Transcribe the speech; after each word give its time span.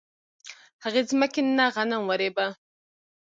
هغې 0.83 1.01
ځمکې 1.09 1.41
نه 1.57 1.65
غنم 1.73 2.01
ورېبه 2.09 2.47